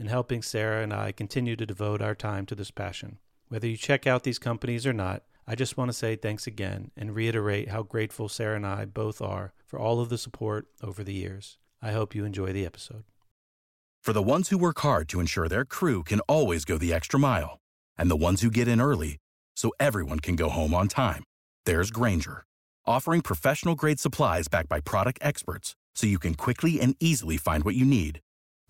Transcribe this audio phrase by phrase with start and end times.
[0.00, 3.18] in helping Sara and I continue to devote our time to this passion.
[3.48, 6.90] Whether you check out these companies or not, I just want to say thanks again
[6.96, 11.04] and reiterate how grateful Sara and I both are for all of the support over
[11.04, 11.58] the years.
[11.82, 13.04] I hope you enjoy the episode.
[14.02, 17.20] For the ones who work hard to ensure their crew can always go the extra
[17.20, 17.58] mile,
[17.98, 19.18] and the ones who get in early
[19.54, 21.24] so everyone can go home on time,
[21.66, 22.44] there's Grainger,
[22.86, 27.64] offering professional grade supplies backed by product experts so you can quickly and easily find
[27.64, 28.20] what you need.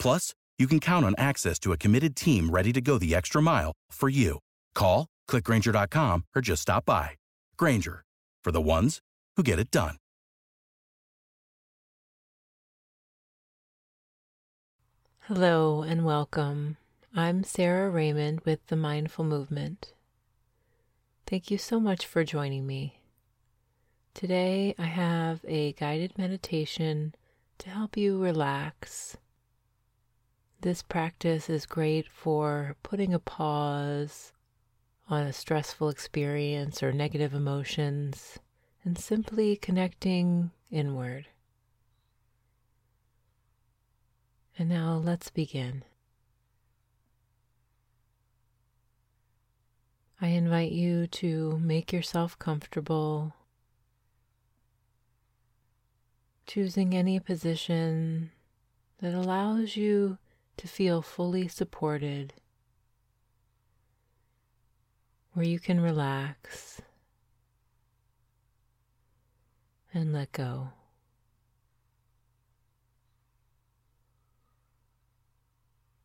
[0.00, 3.40] Plus, you can count on access to a committed team ready to go the extra
[3.40, 4.38] mile for you.
[4.74, 7.10] Call, clickgrainger.com, or just stop by.
[7.56, 8.04] Grainger,
[8.44, 9.00] for the ones
[9.36, 9.96] who get it done.
[15.20, 16.76] Hello and welcome.
[17.14, 19.92] I'm Sara Raymond with the Mindful Movement.
[21.26, 23.00] Thank you so much for joining me.
[24.12, 27.14] Today I have a guided meditation
[27.58, 29.16] to help you relax
[30.62, 34.32] this practice is great for putting a pause
[35.08, 38.38] on a stressful experience or negative emotions
[38.84, 41.26] and simply connecting inward.
[44.58, 45.84] And now let's begin.
[50.20, 53.32] I invite you to make yourself comfortable,
[56.46, 58.30] choosing any position
[58.98, 60.18] that allows you
[60.60, 62.34] to feel fully supported,
[65.32, 66.82] where you can relax
[69.94, 70.68] and let go.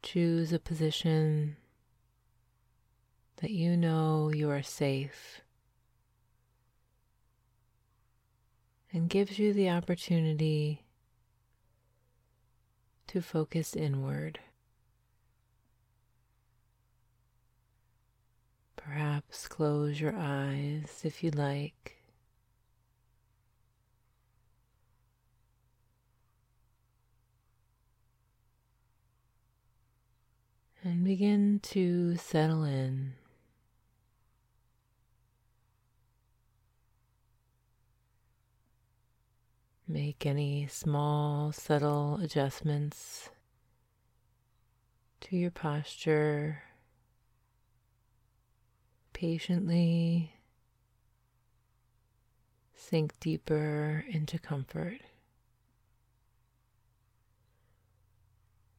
[0.02, 1.58] Choose a position
[3.42, 5.42] that you know you are safe
[8.94, 10.85] and gives you the opportunity
[13.16, 14.40] to focus inward.
[18.76, 21.96] Perhaps close your eyes if you like.
[30.84, 33.14] And begin to settle in.
[39.88, 43.30] Make any small, subtle adjustments
[45.22, 46.64] to your posture.
[49.14, 50.34] Patiently
[52.74, 55.02] sink deeper into comfort.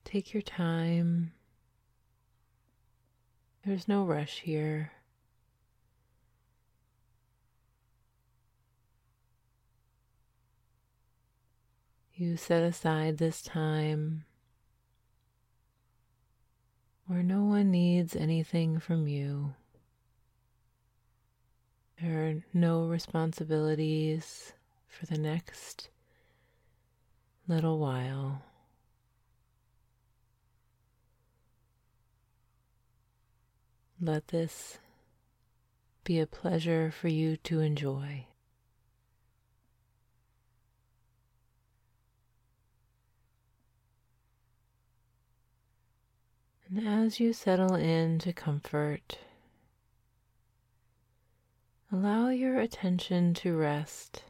[0.04, 1.32] Take your time.
[3.64, 4.92] There's no rush here.
[12.18, 14.24] You set aside this time
[17.06, 19.54] where no one needs anything from you.
[22.00, 24.54] There are no responsibilities
[24.88, 25.90] for the next
[27.46, 28.40] little while.
[34.00, 34.78] Let this
[36.02, 38.26] be a pleasure for you to enjoy.
[46.68, 49.18] And as you settle into comfort,
[51.92, 54.24] allow your attention to rest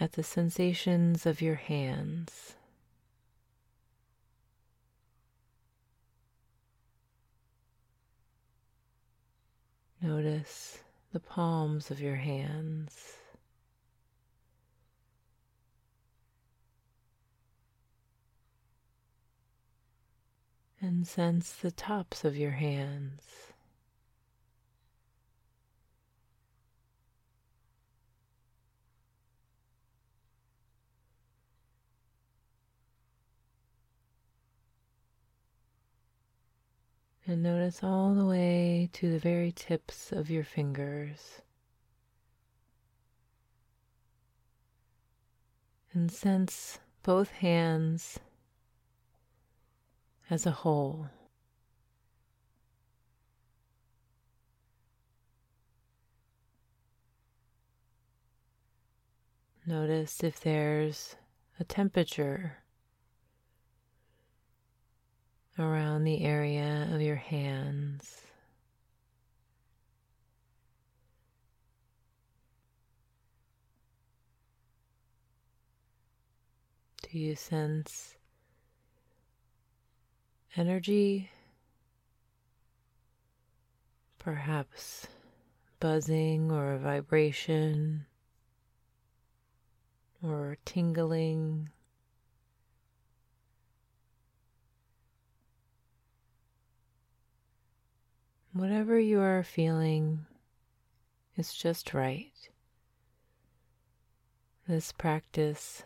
[0.00, 2.54] at the sensations of your hands.
[10.02, 10.80] Notice
[11.12, 13.14] the palms of your hands.
[20.84, 23.22] And sense the tops of your hands.
[37.26, 41.40] And notice all the way to the very tips of your fingers.
[45.94, 48.18] And sense both hands
[50.30, 51.08] as a whole.
[59.66, 61.16] Notice if there's
[61.58, 62.58] a temperature
[65.58, 68.20] around the area of your hands.
[77.02, 78.16] Do you sense
[80.56, 81.30] energy?
[84.18, 85.06] Perhaps
[85.80, 88.06] buzzing or a vibration
[90.22, 91.68] or tingling.
[98.52, 100.26] Whatever you are feeling
[101.36, 102.30] is just right.
[104.66, 105.82] This practice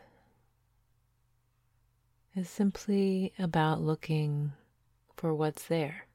[2.39, 4.53] is simply about looking
[5.17, 6.07] for what's there,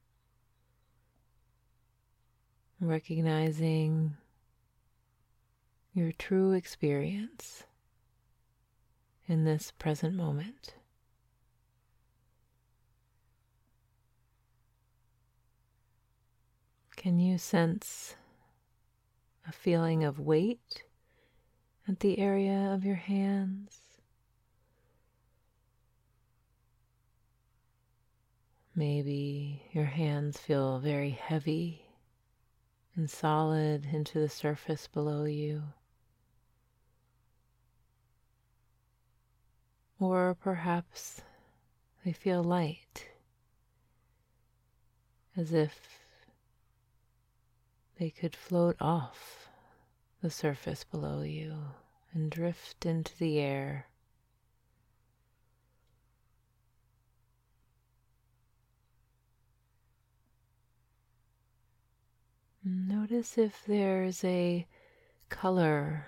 [2.79, 4.15] recognizing
[5.93, 7.63] your true experience
[9.27, 10.75] in this present moment.
[16.95, 18.15] Can you sense
[19.45, 20.83] a feeling of weight
[21.85, 23.82] at the area of your hands?
[28.75, 31.85] Maybe your hands feel very heavy
[32.95, 35.63] and solid into the surface below you.
[39.99, 41.21] Or perhaps
[42.03, 43.09] they feel light,
[45.37, 45.99] as if
[47.99, 49.49] they could float off
[50.21, 51.55] the surface below you
[52.11, 53.87] and drift into the air.
[62.65, 64.65] Notice if there's a
[65.27, 66.07] color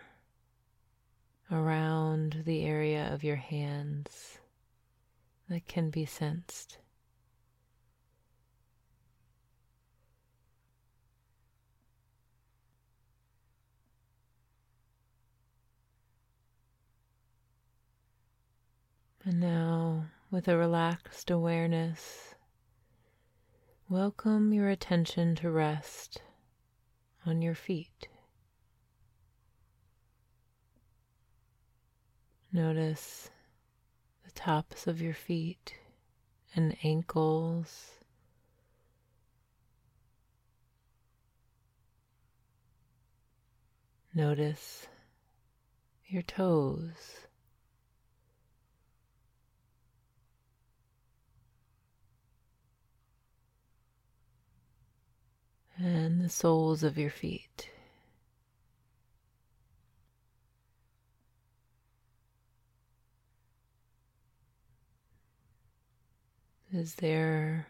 [1.51, 4.39] around the area of your hands
[5.49, 6.77] that can be sensed.
[19.25, 22.35] And now, with a relaxed awareness,
[23.89, 26.21] welcome your attention to rest
[27.25, 28.07] on your feet.
[32.51, 33.29] Notice
[34.23, 35.75] the tops of your feet
[36.55, 37.91] and ankles.
[44.13, 44.87] Notice
[46.07, 47.27] your toes.
[55.77, 57.69] And the soles of your feet.
[66.71, 67.67] Is there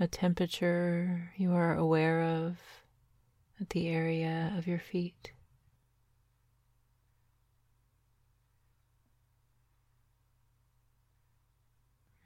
[0.00, 2.58] a temperature you are aware of
[3.60, 5.32] at the area of your feet?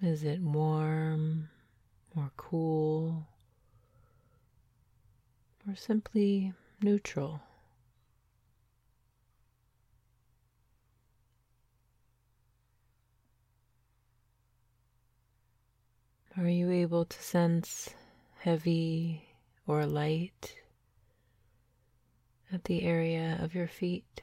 [0.01, 1.49] Is it warm
[2.17, 3.29] or cool?
[5.69, 6.52] Or simply
[6.83, 7.40] neutral.
[16.37, 17.90] Are you able to sense
[18.38, 19.28] heavy
[19.66, 20.57] or light
[22.50, 24.23] at the area of your feet?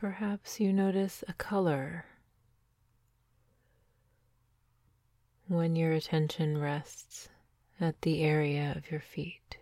[0.00, 2.06] Perhaps you notice a color
[5.46, 7.28] when your attention rests
[7.78, 9.58] at the area of your feet.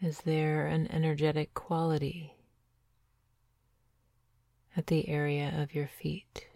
[0.00, 2.32] Is there an energetic quality
[4.74, 6.48] at the area of your feet?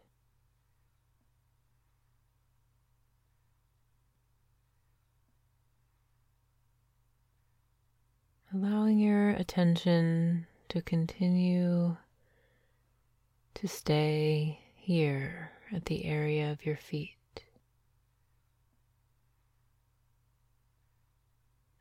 [8.54, 11.96] Allowing your attention to continue
[13.54, 17.16] to stay here at the area of your feet.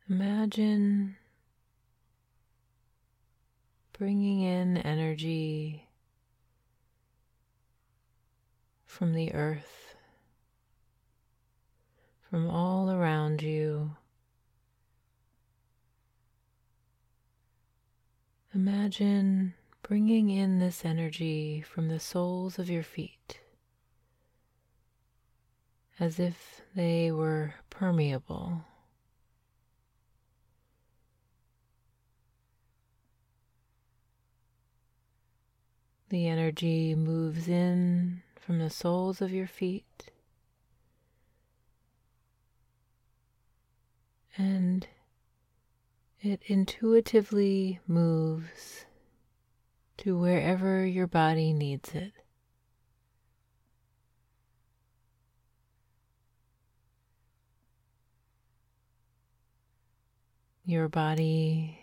[0.08, 1.16] Imagine
[3.98, 5.90] bringing in energy
[8.86, 9.94] from the earth,
[12.30, 13.94] from all around you.
[18.54, 23.40] Imagine bringing in this energy from the soles of your feet
[25.98, 28.64] as if they were permeable.
[36.10, 40.10] The energy moves in from the soles of your feet
[44.36, 44.86] and
[46.22, 48.86] it intuitively moves
[49.96, 52.12] to wherever your body needs it.
[60.64, 61.80] Your body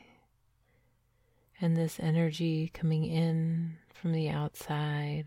[1.60, 5.26] and this energy coming in from the outside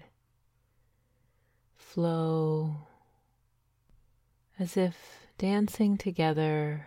[1.77, 2.77] flow
[4.59, 6.87] as if dancing together,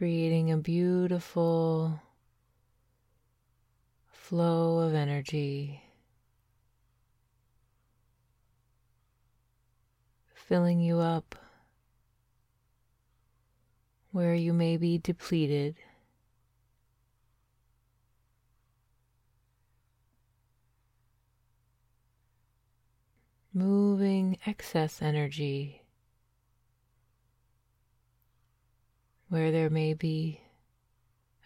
[0.00, 2.00] creating a beautiful
[4.10, 5.82] flow of energy,
[10.32, 11.34] filling you up
[14.10, 15.76] where you may be depleted.
[23.52, 25.79] moving excess energy
[29.30, 30.40] where there may be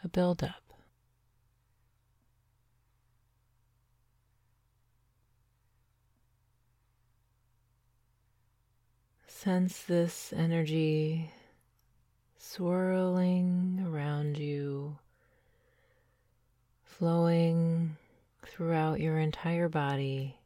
[0.03, 0.63] a buildup.
[9.27, 11.31] Sense this energy
[12.39, 14.97] swirling around you,
[16.83, 17.97] flowing
[18.47, 20.37] throughout your entire body.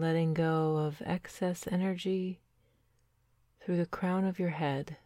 [0.00, 2.40] Letting go of excess energy
[3.60, 4.96] through the crown of your head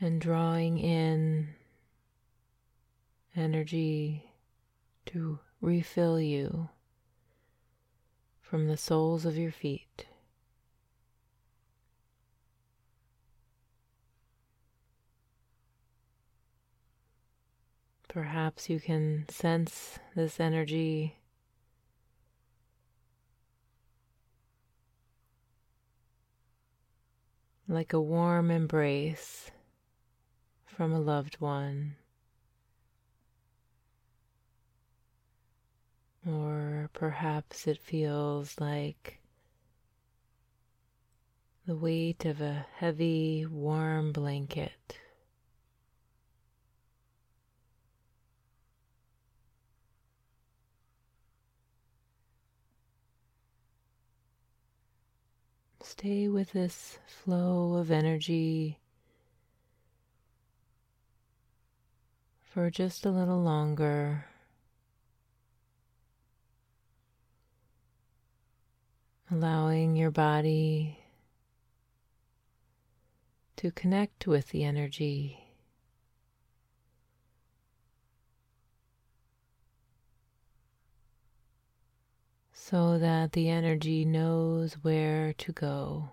[0.00, 1.48] and drawing in
[3.36, 4.32] energy
[5.06, 6.68] to refill you
[8.40, 10.06] from the soles of your feet.
[18.08, 21.18] Perhaps you can sense this energy
[27.68, 29.50] like a warm embrace
[30.64, 31.96] from a loved one.
[36.26, 39.20] Or perhaps it feels like
[41.66, 44.98] the weight of a heavy, warm blanket.
[55.88, 58.78] Stay with this flow of energy
[62.42, 64.26] for just a little longer.
[69.30, 70.98] Allowing your body
[73.56, 75.47] to connect with the energy.
[82.70, 86.10] So that the energy knows where to go.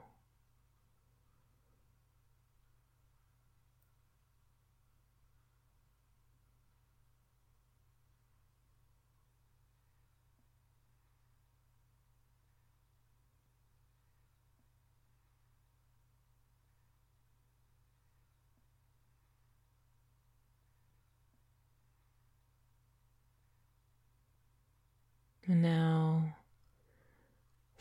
[25.47, 25.94] And now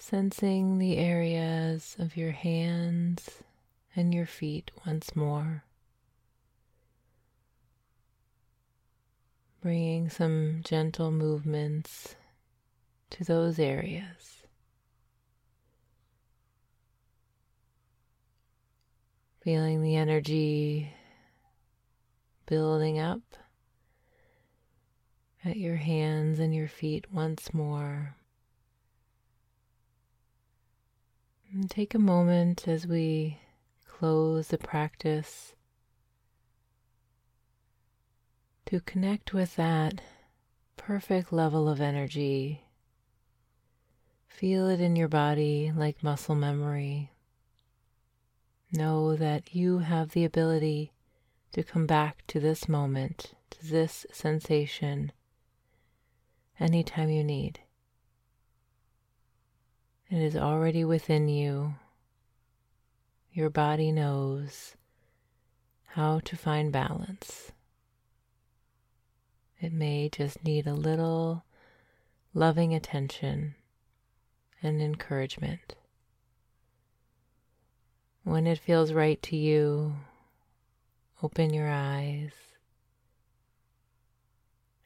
[0.04, 3.42] sensing the areas of your hands
[3.96, 5.64] and your feet once more.
[9.64, 12.16] bringing some gentle movements
[13.08, 14.42] to those areas.
[19.42, 20.92] Feeling the energy
[22.44, 23.23] building up
[25.46, 28.14] at your hands and your feet once more.
[31.54, 33.38] And take a moment as we
[33.87, 35.54] close the practice
[38.66, 40.00] to connect with that
[40.76, 42.64] perfect level of energy.
[44.26, 47.12] Feel it in your body like muscle memory.
[48.73, 50.90] Know that you have the ability
[51.52, 55.12] to come back to this moment, to this sensation,
[56.58, 57.61] anytime you need.
[60.11, 61.75] It is already within you.
[63.32, 64.76] Your body knows
[65.87, 67.52] how to find balance.
[69.61, 71.44] It may just need a little
[72.34, 73.54] loving attention
[74.62, 75.75] and encouragement.
[78.25, 79.94] When it feels right to you,
[81.23, 82.32] open your eyes.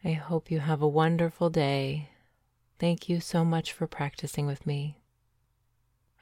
[0.04, 2.10] I hope you have a wonderful day.
[2.78, 4.97] Thank you so much for practicing with me.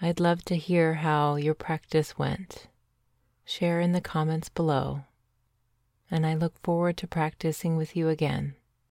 [0.00, 2.66] I'd love to hear how your practice went.
[3.44, 5.02] Share in the comments below
[6.10, 8.54] and I look forward to practicing with you again.